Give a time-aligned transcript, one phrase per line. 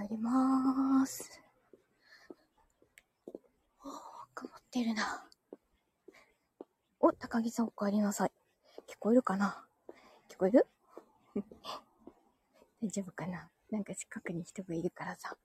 [0.00, 1.42] 入りまーす。
[3.84, 3.92] おー、
[4.34, 5.28] 曇ってるな。
[7.00, 8.32] お、高木さんお帰りなさい。
[8.88, 9.62] 聞こえるかな？
[10.30, 10.66] 聞こえる？
[12.82, 13.50] 大丈夫かな？
[13.70, 15.36] なんか近くに人がいるからさ。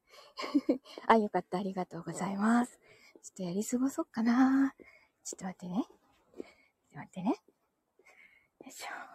[1.05, 1.57] あ、よかった。
[1.57, 2.79] ありがとうございます。
[3.23, 4.73] ちょっとやり過ごそうかな。
[5.25, 5.83] ちょっと待ってね。
[5.83, 6.43] ちょっ
[6.93, 7.29] と待ってね。
[7.31, 7.35] よ
[8.69, 9.14] いしょ。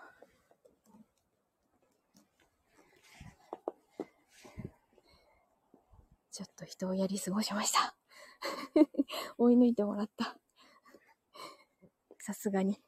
[6.40, 7.94] ちょっと人をやり過ごしました。
[9.36, 10.38] 追い抜いてもらった。
[12.18, 12.80] さすがに。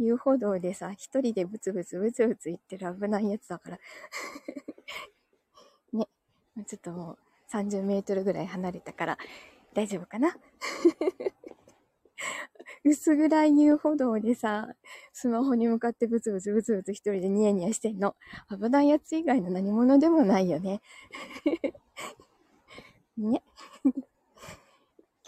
[0.00, 3.78] 遊歩道でさ、一人でブツブツブツブツ言ってる危ないやつだから
[5.92, 6.08] ね。
[6.66, 7.18] ちょっともう
[7.52, 9.18] 30メートルぐらい離れたから
[9.72, 10.36] 大丈夫かな？
[12.82, 14.68] 薄暗い遊歩道でさ、
[15.12, 18.16] スマホに向かってブツブツブツブツ一人でニヤニヤしてんの。
[18.50, 20.80] 危ないやつ以外の何者でもないよね。
[23.18, 23.42] ね。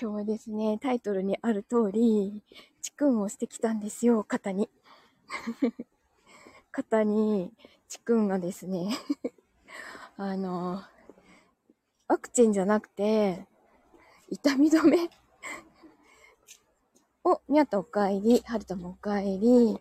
[0.00, 2.42] 今日はですね、タイトルにある通り、
[2.81, 4.70] チクンをしてきたんですよ、肩に。
[6.72, 7.53] 肩に、
[7.87, 8.89] チクンがですね、
[10.16, 10.83] あの、
[12.09, 13.47] ワクチンじゃなくて、
[14.31, 15.11] 痛み止め
[17.25, 18.42] お、みやとおかえり。
[18.45, 19.78] はるともおかえり。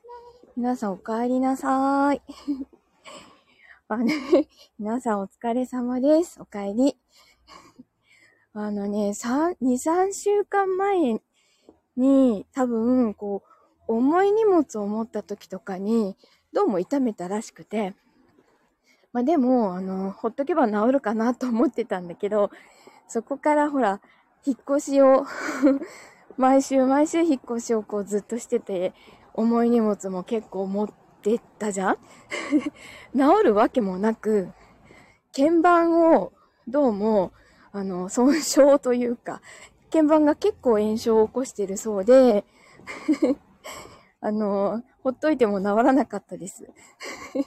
[0.55, 2.21] 皆さんおかえりなさーい。
[3.89, 4.47] あのね、
[4.77, 6.39] 皆さんお疲れ様です。
[6.39, 6.95] おかえり。
[8.53, 11.19] あのね、三、二、三週間前
[11.97, 13.41] に、多分、こ
[13.87, 16.15] う、重い荷物を持った時とかに、
[16.53, 17.95] どうも痛めたらしくて、
[19.13, 22.51] まあでも、あの、ほっとけば治るかなと思ってたんだけど、
[23.07, 23.99] そこからほら、
[24.45, 25.25] 引っ越しを
[26.37, 28.93] 毎週毎週引っ越しをこうずっとしてて、
[29.33, 30.89] 重い荷物も結構持っ
[31.21, 31.97] てったじゃん？
[33.15, 34.49] 治るわけもなく、
[35.35, 36.33] 鍵盤を
[36.67, 37.31] どうも、
[37.71, 39.41] あの、損傷というか、
[39.91, 42.45] 鍵盤が結構炎症を起こしてるそうで、
[44.21, 46.67] あの、ほっといても治らなかったです。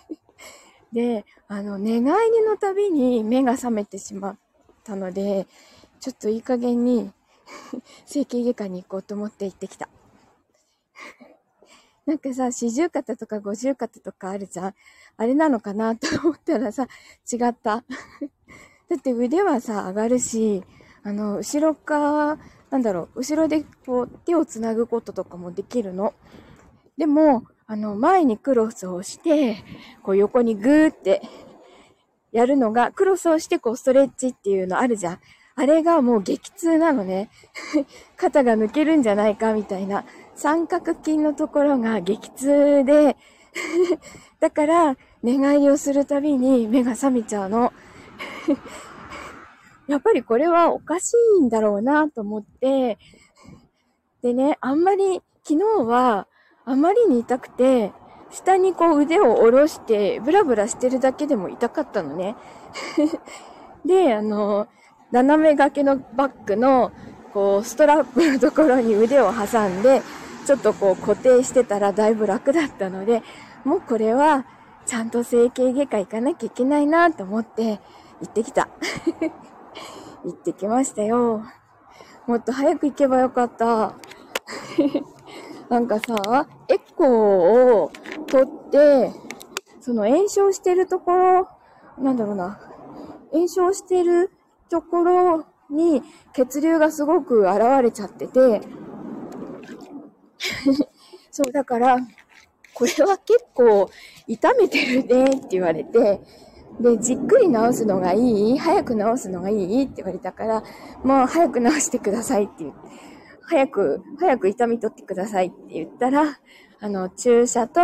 [0.93, 4.39] で、あの、寝返りのたびに目が覚めてしまっ
[4.85, 5.47] たので、
[6.01, 7.13] ちょっといい加減に
[8.07, 9.89] 整形外科に行こうと思って行ってきた。
[12.07, 14.75] なんかさ、四十肩とか五十肩とかあるじゃん
[15.17, 16.89] あれなのかなと思ったらさ、
[17.31, 17.85] 違った。
[18.89, 20.63] だって腕はさ、上がるし、
[21.03, 22.39] あの、後ろか、
[22.71, 26.15] なんだろう、後ろでこう、手をつなぐこととかもできるの。
[26.97, 29.57] でも、あの、前にクロスをして、
[30.03, 31.23] こう横にグーって
[32.33, 35.21] やるのが、クロスをしてこうストレッチっていうのあるじゃん。
[35.57, 37.31] あれがもう激痛なのね。
[38.17, 40.05] 肩が抜けるんじゃないかみたいな。
[40.35, 43.17] 三角筋のところが激痛で
[44.41, 47.73] だから、寝返りをするたびに目が覚めちゃうの。
[49.87, 52.99] やっぱりこれはおかしいんだろうなと思って、
[54.23, 56.27] でね、あんまり、昨日は、
[56.65, 57.93] あまりに痛くて、
[58.31, 62.35] 下にこう腕を下ろして、ブラブラしてるだけでも痛かったのね。
[63.85, 64.67] で、あの、
[65.15, 66.91] 斜め掛けのバッグの、
[67.33, 70.03] こう、ストラップのところに腕を挟んで、
[70.45, 73.23] ちょっとこう固定してたらだいぶ楽だったので、
[73.65, 74.45] もうこれは、
[74.87, 77.81] ちゃんと整形外科行かなきゃいけないなと思って、
[78.21, 78.69] 行ってきた。
[80.25, 81.45] 行ってきましたよ。
[82.27, 83.95] もっと早く行けばよかった。
[85.71, 87.07] なんかさ、エコー
[87.77, 87.93] を
[88.27, 89.13] 取って、
[89.81, 91.49] その炎症してるところ、
[91.99, 92.59] なんだろうな、
[93.33, 94.33] 炎症してる
[94.75, 96.03] ところに
[96.33, 98.61] 血流がすごく現れちゃってて、
[101.31, 101.97] そう、だから、
[102.75, 103.89] これは結構
[104.27, 106.21] 痛めてるねって言われて、
[106.81, 108.59] で、じっくり治すのがいい？
[108.59, 109.83] 早く治すのがいい？
[109.85, 110.65] って言われたから、
[111.05, 112.79] もう早く治してくださいって言って、
[113.43, 116.41] 早く、早く痛み取ってくださいって言ったら、
[116.81, 117.81] あの、注射と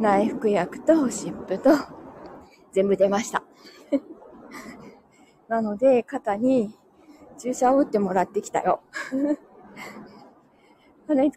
[0.00, 1.70] 内服薬と湿布と
[2.72, 3.44] 全部出ました。
[5.48, 6.74] なので、肩に
[7.38, 8.80] 注射を打ってもらってきたよ。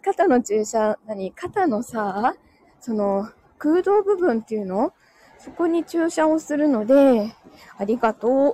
[0.04, 1.32] 肩の注射、何？
[1.32, 2.34] 肩のさ、
[2.80, 3.30] その、
[3.60, 4.94] 空洞部分っていうの？
[5.38, 7.34] そこに注射をするので、
[7.78, 8.54] ありがとう。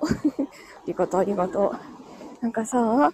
[0.86, 1.78] りがとう、ありがとう。
[2.42, 3.12] なんかさ、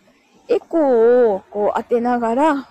[0.48, 2.68] エコーをこう当てながら、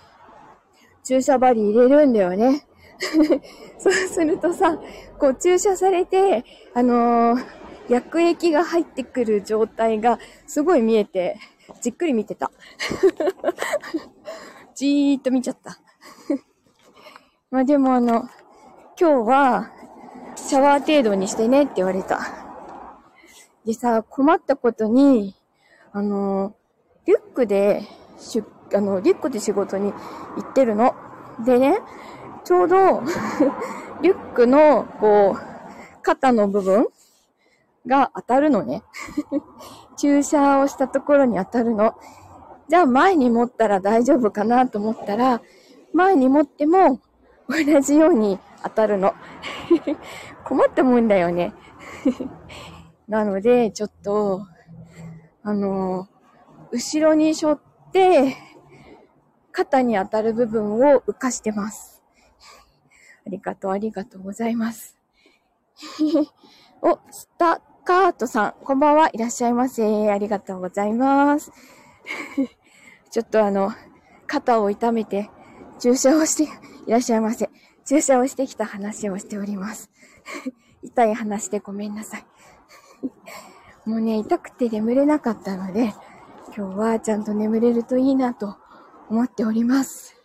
[1.03, 2.67] 注射針入れるんだよね。
[3.79, 4.77] そうするとさ、
[5.17, 6.43] こう注射されて、
[6.75, 7.60] あのー
[7.91, 10.17] 薬液が入ってくる状態が
[10.47, 11.37] すごい見えて、
[11.81, 12.49] じっくり見てた。
[14.73, 15.77] じーっと見ちゃった。
[17.51, 18.29] まあでもあの、
[18.97, 19.71] 今日は
[20.37, 22.21] シャワー程度にしてねって言われた。
[23.65, 25.35] でさ、困ったことに、
[25.91, 26.55] あの、
[27.05, 27.83] リュックで、
[28.17, 28.41] し
[28.73, 29.91] あの、リュックで仕事に
[30.37, 30.95] 行ってるの。
[31.43, 31.77] でね、
[32.45, 33.01] ちょうど
[34.01, 36.87] リュックの、こう、肩の部分
[37.85, 38.83] が当たるのね。
[39.97, 41.95] 注射をしたところに当たるの。
[42.67, 45.41] じゃあ前に持ったら大丈夫かなと思ったら、
[45.93, 46.99] 前に持っても
[47.47, 49.13] 同じように当たるの。
[50.45, 51.53] 困ったもんだよね。
[53.07, 54.45] なので、ちょっと、
[55.43, 56.07] あの、
[56.71, 58.37] 後ろに背負って、
[59.51, 62.01] 肩に当たる部分を浮かしてます。
[63.25, 64.97] ありがとう、ありがとうございます。
[66.81, 69.09] お、スタカートさん、こんばんは。
[69.11, 70.11] いらっしゃいませ。
[70.11, 71.51] ありがとうございます。
[73.09, 73.71] ちょっとあの、
[74.27, 75.31] 肩を痛めて、
[75.79, 76.51] 注射をして、
[76.85, 77.49] いらっしゃいませ。
[77.85, 79.89] 注射をしてきた話をしております。
[80.83, 82.25] 痛い話でごめんなさい。
[83.89, 85.95] もうね、痛くて眠れなかったので、
[86.55, 88.57] 今日はちゃんと眠れるといいなと
[89.09, 90.15] 思っております。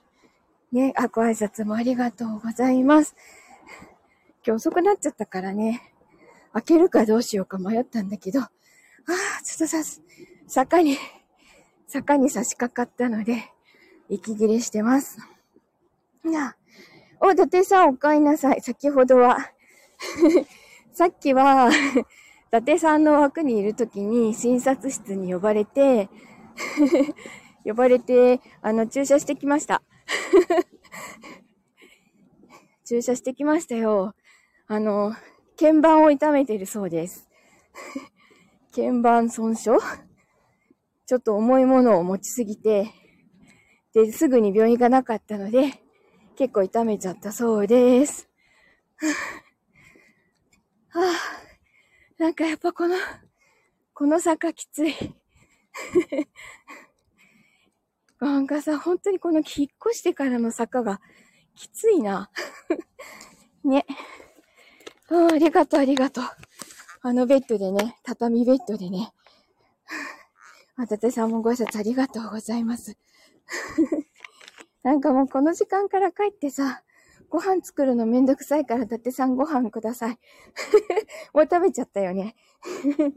[0.73, 3.17] ね、あ、ご挨拶もありがとうございます。
[4.47, 5.96] 今日遅くなっちゃったからね、
[6.57, 9.79] 開けるかどうしようか迷ったんだけど、ああ、ちょっとさ、
[10.47, 10.97] 坂に、
[11.87, 13.53] 坂に差し掛かったので、
[14.09, 15.19] 息切れしてます。
[16.25, 16.57] な
[17.21, 18.63] お、伊達さんお帰りなさい。
[18.63, 19.37] 先ほどは
[20.93, 21.73] さっきは伊
[22.51, 26.09] 達さんの枠にいるときに診察室に呼ばれて
[27.65, 29.83] 呼ばれて、あの、注射してきました
[32.87, 34.15] 注射してきましたよ。
[34.69, 35.15] あの、
[35.59, 37.29] 鍵盤を痛めているそうです。
[38.75, 39.73] 鍵盤損傷？
[41.07, 42.93] ちょっと重いものを持ちすぎて、
[43.95, 45.83] で、すぐに病院がなかったので、
[46.37, 48.29] 結構痛めちゃったそうです。
[50.91, 51.13] はあ、
[52.19, 52.97] なんかやっぱこの、
[53.95, 54.95] この坂きつい。
[58.21, 59.47] なんかさ、本当にこの引っ
[59.89, 61.01] 越してからの坂が
[61.55, 62.31] きついな。
[63.65, 63.87] ね。
[65.09, 66.25] あありがとう、ありがとう。
[67.03, 69.13] あのベッドでね、畳ベッドでね。
[70.77, 72.97] あたてさんもご挨拶ありがとうございます。
[74.83, 76.83] なんかもうこの時間から帰ってさ、
[77.29, 80.19] ご飯作るのめんどくさいから、伊達さんご飯ください。
[81.33, 82.35] もう食べちゃったよね。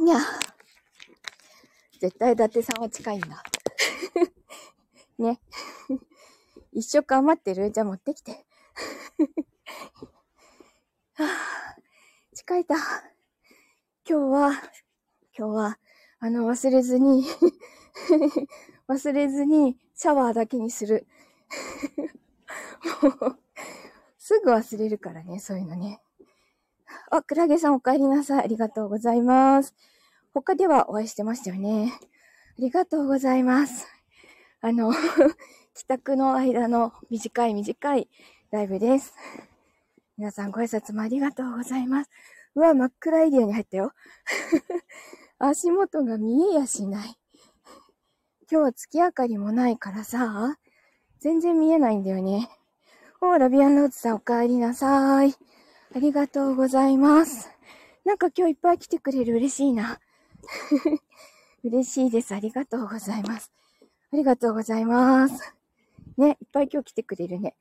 [0.00, 0.18] いや。
[1.98, 3.42] 絶対伊達さんは近いんだ。
[5.18, 5.40] ね。
[6.72, 7.72] 一食余ってる？
[7.72, 8.46] じゃあ持ってきて。
[11.14, 11.76] はあ、
[12.56, 12.76] 近いた。
[14.08, 14.50] 今日は、
[15.36, 15.78] 今日は、
[16.20, 17.22] あの、忘れずに
[18.88, 21.06] 忘れずにシャワーだけにする。
[23.02, 23.38] もう、
[24.16, 26.00] すぐ忘れるからね、そういうのね。
[27.10, 28.44] あ、クラゲさんお帰りなさい。
[28.44, 29.74] ありがとうございます。
[30.32, 31.92] 他ではお会いしてましたよね。
[31.92, 33.86] ありがとうございます。
[34.62, 34.94] あの、
[35.74, 38.08] 帰宅の間の短い短い
[38.50, 39.12] ライブです。
[40.16, 42.10] 皆さんご挨拶もありがとうございます。
[42.56, 43.92] うわ、真っ暗エリアに入ったよ。
[45.38, 47.18] 足元が見えやしない。
[48.50, 50.56] 今日は月明かりもないからさ、
[51.20, 52.48] 全然見えないんだよね。
[53.20, 55.34] おラビアンローズさんお帰りなさい。
[55.94, 57.50] ありがとうございます。
[58.06, 60.00] なんか今日いっぱい来てくれる嬉しいな。
[61.62, 62.34] 嬉しいです。
[62.34, 63.52] ありがとうございます。
[64.14, 65.54] ありがとうございます。
[66.16, 67.54] ね、いっぱい今日来てくれるね。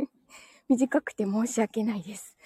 [0.68, 2.36] 短くて申し訳ないです。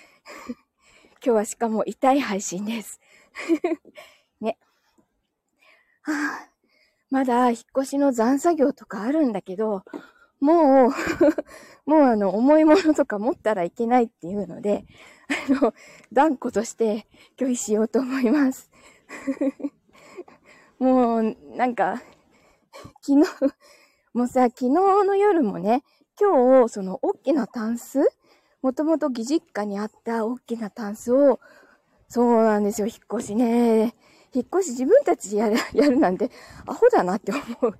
[1.22, 2.98] 今日はしかも痛い配信です。
[4.40, 4.56] ね。
[6.00, 6.48] はあ、
[7.10, 9.84] まだ引っ越しの残作業とかあるんだけど、
[10.40, 10.90] もう
[11.84, 14.86] もうあの、重いものとか持ったらいけないっていうので、
[15.28, 15.74] あの、
[16.10, 18.70] 断固として拒否しようと思います
[20.80, 22.02] もう、なんか、
[23.02, 23.26] 昨日、
[24.14, 25.84] もうさ、昨日の夜もね、
[26.18, 28.00] 今日、その、大きなタンス
[28.62, 31.40] もともと義実家にあった大きなタンスを、
[32.08, 33.94] そうなんですよ、引っ越しね。
[34.32, 36.30] 引っ越し自分たちでやる、 やるなんて、
[36.66, 37.40] アホだなって思
[37.70, 37.74] う。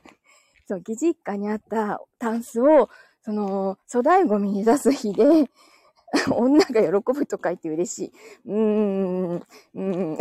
[0.66, 2.88] そう、義実家にあったタンスを、
[3.22, 5.50] その、粗大ゴミに出す日で、
[6.30, 8.12] 女が喜ぶとか言って嬉しい。
[8.46, 10.18] うーん、うーん。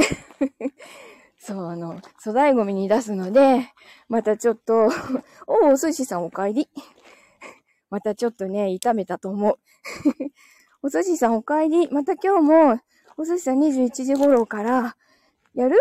[1.38, 3.74] そう、あの、粗大ゴミに出すので、
[4.08, 4.90] またちょっと、
[5.46, 6.70] おお、寿司さんお帰り。
[7.94, 9.60] またちょっとね、炒めたと思う。
[10.82, 11.92] お寿司さんお帰り。
[11.92, 12.80] また今日も、
[13.18, 14.98] お寿司さん21時頃から、
[15.54, 15.78] やる？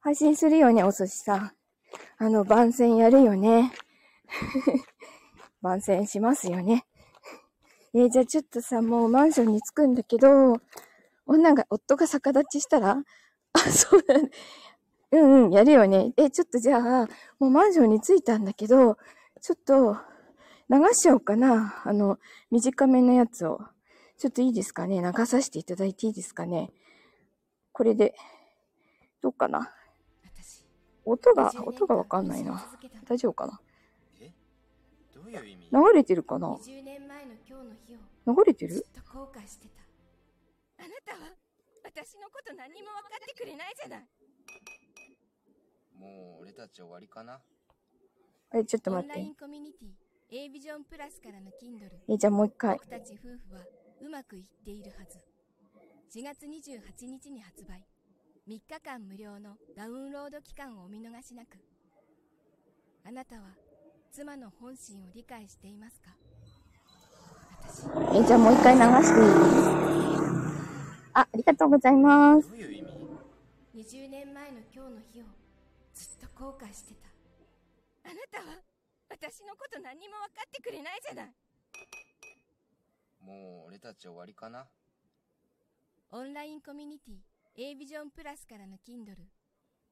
[0.00, 1.52] 配信するよね、お寿司さん。
[2.16, 3.74] あの、番宣やるよね。
[5.60, 6.86] 番宣しますよね。
[7.92, 10.54] えー、じゃあちょっとさ、もうマンションに着くんだけど、
[11.26, 12.96] 女が、夫が逆立ちしたら、
[13.52, 14.30] あ、そうだね。
[15.12, 16.14] うんうん、やるよね。
[16.16, 17.06] え、ちょっとじゃあ、
[17.38, 18.96] もうマンションに着いたんだけど、
[19.42, 19.98] ちょっと、
[20.70, 21.80] 流しちゃおうかな。
[21.84, 22.18] あの、
[22.50, 23.60] 短めのやつを。
[24.18, 25.00] ちょっといいですかね。
[25.00, 26.70] 流させていただいていいですかね。
[27.72, 28.14] これで、
[29.20, 29.72] どうかな。
[31.04, 32.68] 音が、音がわかんないな。
[33.08, 33.60] 大丈夫かな。
[34.20, 34.30] え？
[35.14, 35.70] どういう意味？
[35.70, 36.48] 流れてるかな。
[36.48, 38.74] 20年前の今日の日を流れてる？
[38.74, 39.82] ずっと後悔してた。
[40.84, 41.30] あなたは
[41.84, 44.06] 私のこと何も分かってくれないじゃない。
[45.98, 47.40] もう俺たち終わりかな。
[48.52, 49.18] え、ちょっと待って
[50.30, 52.74] A ビジョンプラスからの Kindle え、じゃあもう一回。
[52.76, 53.62] 僕たち夫婦は
[54.02, 55.18] うまくいっているはず。
[56.14, 57.82] 4月28日に発売。
[58.46, 61.56] 3日間無料のダウンロード期間をお見逃しなく。
[63.06, 63.56] あなたは
[64.12, 66.10] 妻の本心を理解していますか？
[67.62, 67.86] 私。
[68.18, 69.26] え、じゃあもう一回流していい？
[71.14, 72.50] あ、ありがとうございます。
[72.50, 75.24] どういう意味？20年前の今日の日を
[75.94, 77.08] ずっと後悔してた。
[78.10, 78.58] あなたは
[79.20, 81.34] 私のこと何も分かってくれないじゃない。
[83.20, 84.68] もう俺たち終わりかな。
[86.10, 89.14] オンラインコミュニティ A ビジョンプラスからの Kindle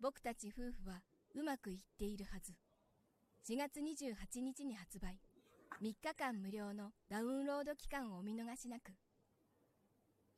[0.00, 1.02] 僕たち夫婦は
[1.34, 2.54] うまくいっているはず。
[3.48, 5.18] 4月28日に発売。
[5.82, 8.92] 3日間無料のダウンロード期間をお見逃しなく。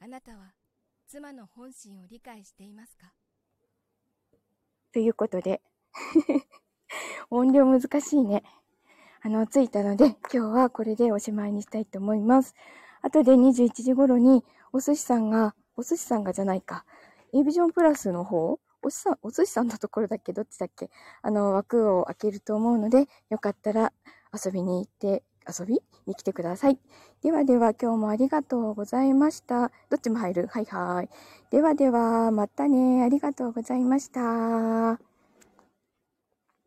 [0.00, 0.54] あなたは
[1.06, 3.12] 妻の本心を理解していますか？
[4.92, 5.60] ということで、
[7.30, 8.42] 音量難しいね。
[9.20, 12.54] あの、着いたので、今日はこれでおしまいにしたいと思います。
[13.02, 16.84] 後で21時頃に、お寿司さんが、お寿司さんがじゃないか、
[17.34, 20.32] A ビジョンプラスの方お寿司さん、お寿司さんのところだっけ？
[20.32, 20.88] どっちだっけ？
[21.22, 23.92] あの、枠を開けると思うので、よかったら
[24.32, 25.82] 遊びに行って、遊び？
[26.06, 26.78] に来てください。
[27.22, 29.72] ではでは今日もありがとうございました。
[29.90, 30.46] どっちも入る？
[30.46, 31.08] はいはい。
[31.50, 33.02] ではでは、またね。
[33.02, 35.07] ありがとうございました。